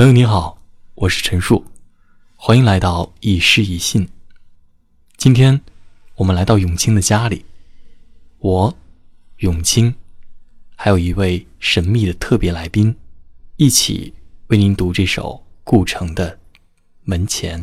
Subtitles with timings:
[0.00, 0.62] 朋友你好，
[0.94, 1.62] 我是陈树，
[2.34, 4.08] 欢迎来到一诗一信。
[5.18, 5.60] 今天
[6.14, 7.44] 我们来到永清的家里，
[8.38, 8.74] 我
[9.40, 9.94] 永清
[10.74, 12.96] 还有一位神秘的特别来宾，
[13.56, 14.14] 一起
[14.46, 16.32] 为您读这首顾城的
[17.04, 17.62] 《门前》。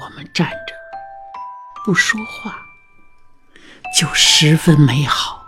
[0.00, 0.74] 我们站着
[1.84, 2.56] 不说话，
[3.98, 5.44] 就十分美好。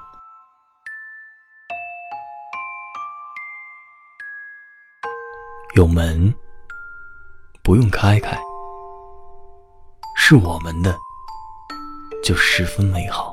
[5.76, 6.34] 有门
[7.62, 8.36] 不用开开，
[10.16, 10.98] 是我们的，
[12.24, 13.32] 就十分美好。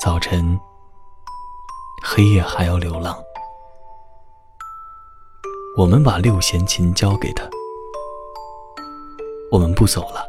[0.00, 0.58] 早晨，
[2.02, 3.22] 黑夜还要流浪，
[5.76, 7.53] 我们把六弦琴交给他。
[9.54, 10.26] 我们不走了，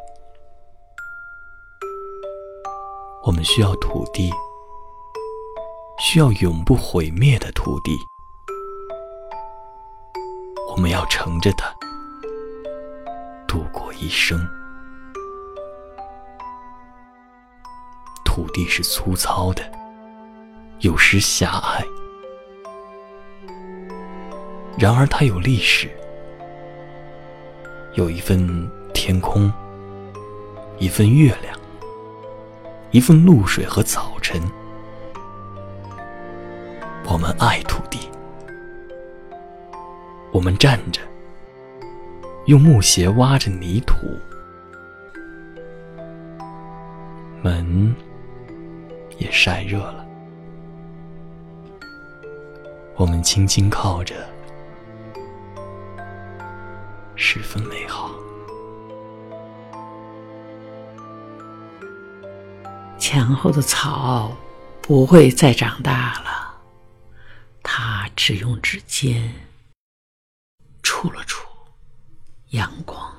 [3.23, 4.31] 我们需要土地，
[5.97, 7.97] 需要永不毁灭的土地。
[10.69, 11.73] 我们要乘着它
[13.47, 14.47] 度过一生。
[18.23, 19.63] 土地是粗糙的，
[20.81, 21.83] 有时狭隘，
[24.77, 25.89] 然而它有历史，
[27.95, 28.69] 有一份。
[29.07, 29.53] 天空，
[30.79, 31.55] 一份月亮，
[32.89, 34.41] 一份露水和早晨。
[37.07, 38.09] 我们爱土地，
[40.31, 40.99] 我们站着，
[42.47, 43.95] 用木鞋挖着泥土。
[47.43, 47.95] 门
[49.19, 50.03] 也晒热了，
[52.95, 54.15] 我们轻轻靠着，
[57.15, 58.09] 十分美好。
[63.07, 64.35] 墙后的草
[64.81, 66.55] 不会再长大了，
[67.61, 69.31] 他只用指尖
[70.81, 71.47] 触了触
[72.49, 73.14] 阳光。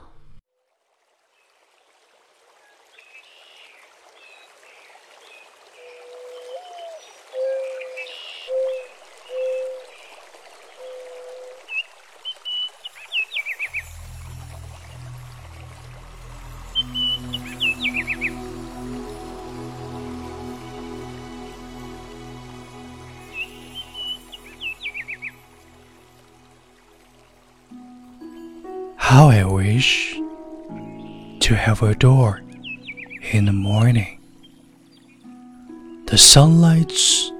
[29.17, 30.13] How I wish
[31.41, 32.43] to have a door
[33.33, 34.21] in the morning.
[36.05, 37.33] The sunlights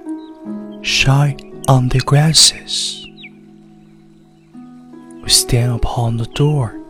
[0.81, 3.05] shine on the grasses.
[5.21, 6.81] We stand upon the door.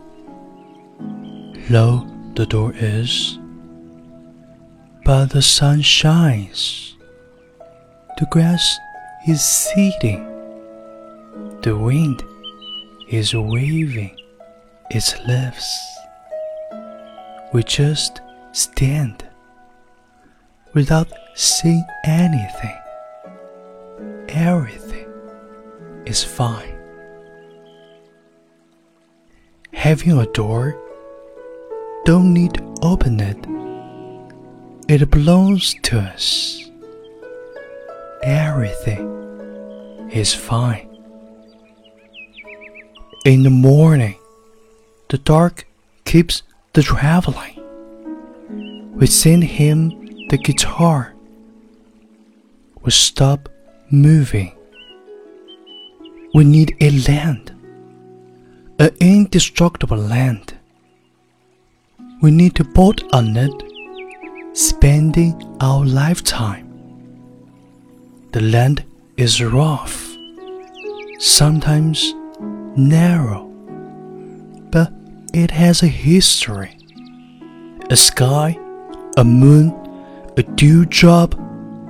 [1.68, 3.38] Low the door is,
[5.04, 6.96] but the sun shines.
[8.16, 8.78] The grass
[9.26, 10.24] is seeding.
[11.60, 12.22] The wind
[13.10, 14.17] is waving
[14.90, 15.98] its lips.
[17.52, 18.20] We just
[18.52, 19.26] stand
[20.74, 22.78] without seeing anything.
[24.28, 25.08] Everything
[26.06, 26.74] is fine.
[29.72, 30.76] Having a door,
[32.04, 33.38] don't need to open it.
[34.88, 36.70] It belongs to us.
[38.22, 40.88] Everything is fine.
[43.24, 44.16] In the morning,
[45.08, 45.66] the dark
[46.04, 46.42] keeps
[46.74, 47.54] the traveling.
[48.94, 49.88] We send him
[50.28, 51.14] the guitar.
[52.82, 53.48] We stop
[53.90, 54.52] moving.
[56.34, 57.52] We need a land,
[58.78, 60.54] an indestructible land.
[62.20, 63.52] We need to build on it,
[64.52, 66.66] spending our lifetime.
[68.32, 68.84] The land
[69.16, 70.14] is rough,
[71.18, 72.12] sometimes
[72.76, 73.47] narrow
[75.32, 76.76] it has a history.
[77.90, 78.58] A sky,
[79.16, 79.74] a moon,
[80.36, 81.34] a dewdrop,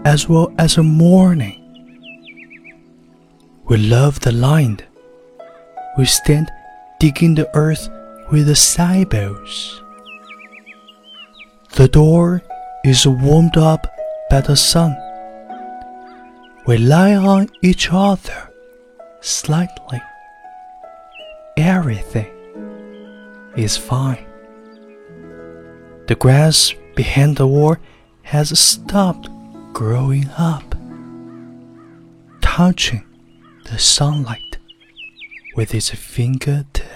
[0.04, 1.64] as well as a morning.
[3.64, 4.84] We love the land.
[5.98, 6.50] We stand
[7.00, 7.88] digging the earth
[8.30, 9.80] with the sabots.
[11.74, 12.42] The door
[12.84, 13.86] is warmed up
[14.30, 14.96] by the sun.
[16.66, 18.50] We lie on each other
[19.20, 20.00] slightly.
[21.56, 22.37] Everything
[23.56, 24.24] is fine.
[26.06, 27.76] The grass behind the wall
[28.22, 29.28] has stopped
[29.72, 30.74] growing up,
[32.40, 33.04] touching
[33.64, 34.58] the sunlight
[35.54, 36.87] with its fingertips.